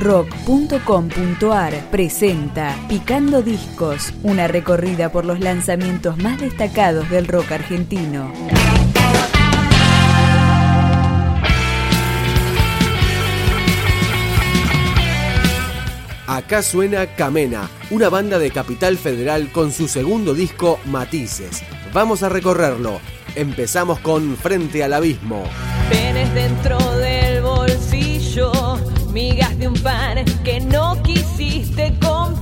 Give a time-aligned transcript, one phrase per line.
[0.00, 8.32] rock.com.ar presenta Picando Discos, una recorrida por los lanzamientos más destacados del rock argentino.
[16.26, 21.62] Acá suena Camena, una banda de Capital Federal con su segundo disco Matices.
[21.92, 23.00] Vamos a recorrerlo.
[23.34, 25.44] Empezamos con Frente al Abismo.
[25.90, 27.09] Penes dentro bolsillo,
[29.12, 32.39] migas de un pan que no quisiste comprar,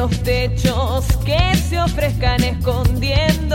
[0.00, 3.49] los techos que se ofrezcan escondiendo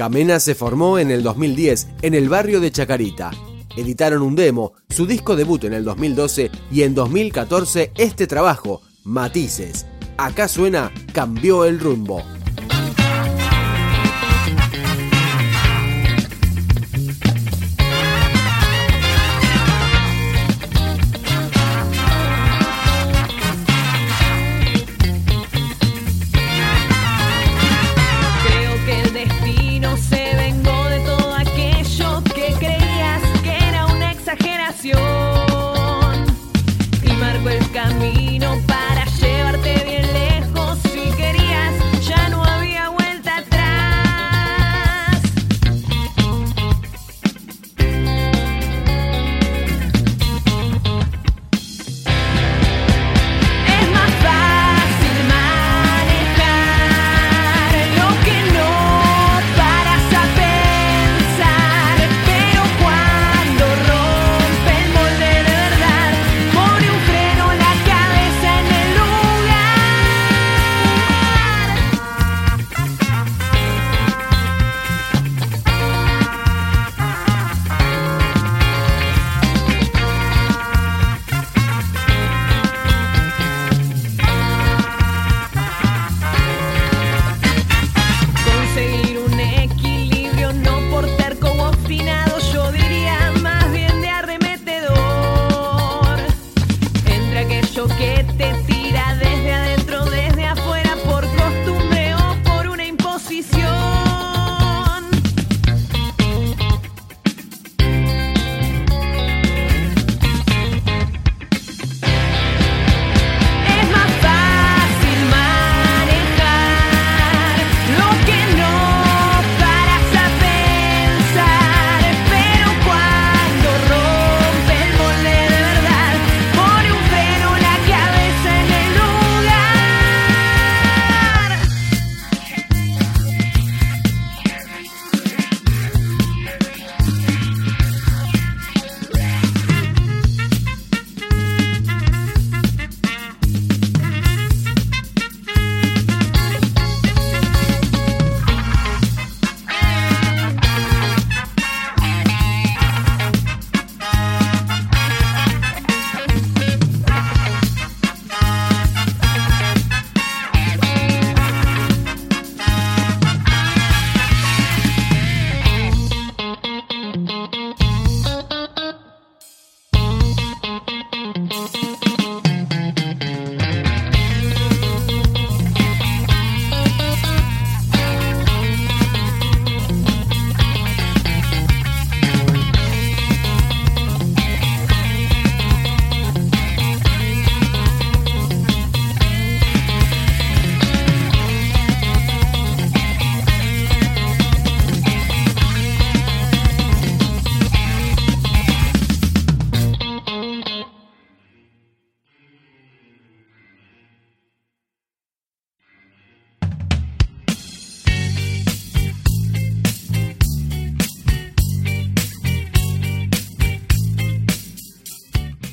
[0.00, 3.32] Camena se formó en el 2010 en el barrio de Chacarita.
[3.76, 9.84] Editaron un demo, su disco debut en el 2012 y en 2014 este trabajo, Matices.
[10.16, 12.22] Acá suena Cambió el rumbo.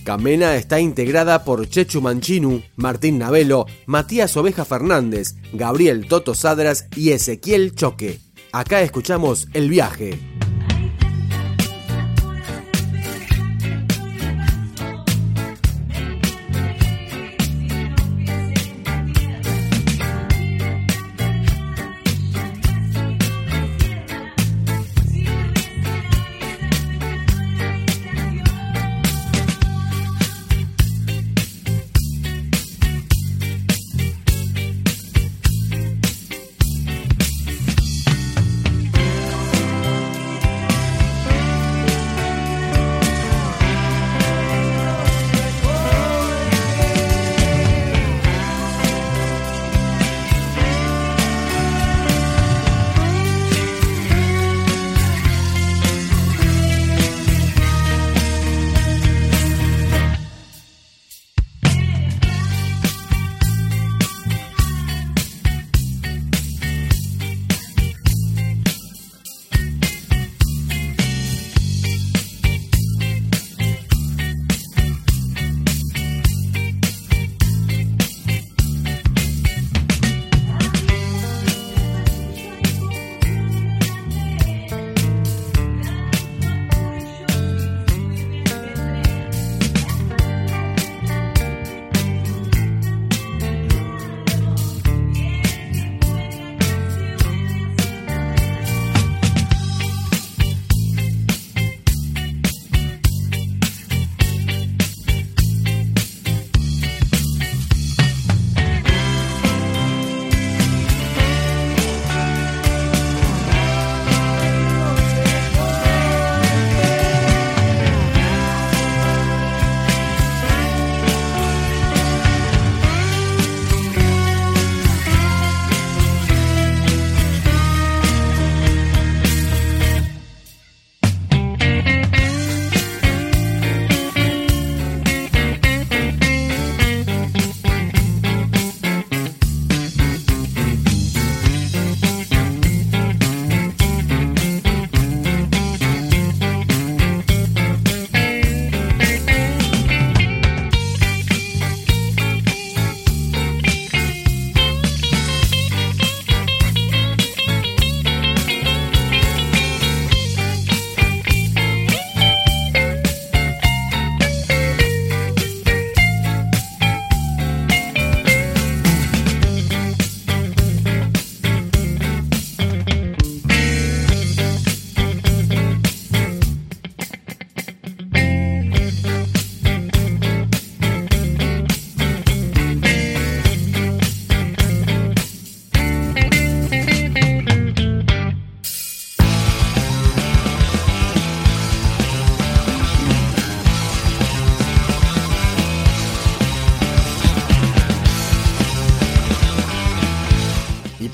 [0.07, 7.09] Camena está integrada por Chechu Manchinu, Martín Navelo, Matías Oveja Fernández, Gabriel Toto Sadras y
[7.09, 8.21] Ezequiel Choque.
[8.53, 10.36] Acá escuchamos El viaje.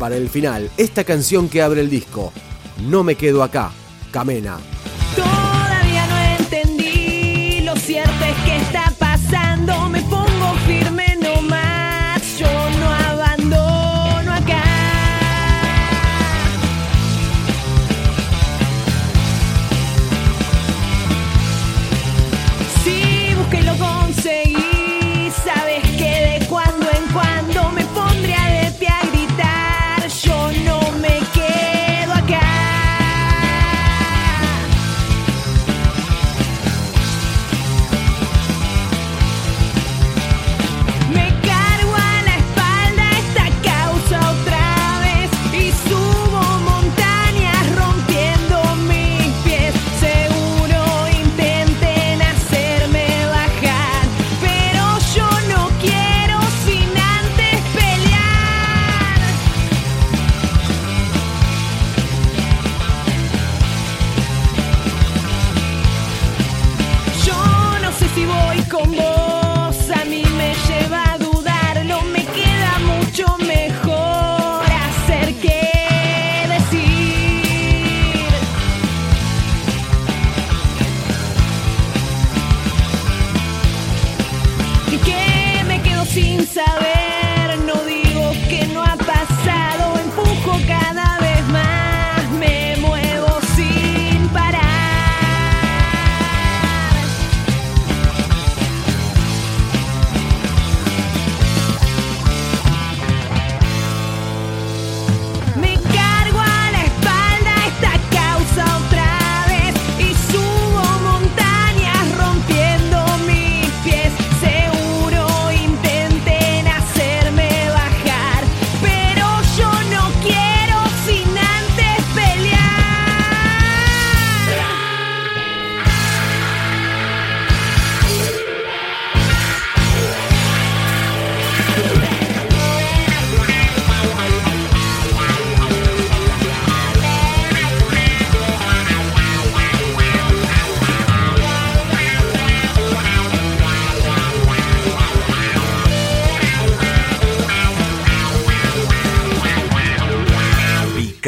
[0.04, 2.34] Para el final, esta canción que abre el disco,
[2.90, 3.72] No me quedo acá,
[4.12, 4.60] Camena.